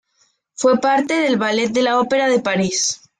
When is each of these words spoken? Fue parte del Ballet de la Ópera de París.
Fue 0.55 0.79
parte 0.79 1.13
del 1.13 1.37
Ballet 1.37 1.67
de 1.69 1.83
la 1.83 1.99
Ópera 1.99 2.27
de 2.27 2.39
París. 2.39 3.01